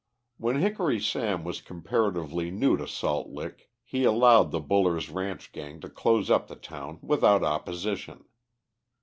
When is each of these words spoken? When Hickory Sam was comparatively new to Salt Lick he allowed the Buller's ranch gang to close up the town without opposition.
When 0.37 0.55
Hickory 0.55 0.99
Sam 0.99 1.43
was 1.43 1.61
comparatively 1.61 2.49
new 2.49 2.75
to 2.75 2.87
Salt 2.87 3.27
Lick 3.29 3.69
he 3.83 4.03
allowed 4.03 4.49
the 4.49 4.59
Buller's 4.59 5.11
ranch 5.11 5.51
gang 5.51 5.79
to 5.81 5.89
close 5.91 6.31
up 6.31 6.47
the 6.47 6.55
town 6.55 6.97
without 7.03 7.43
opposition. 7.43 8.25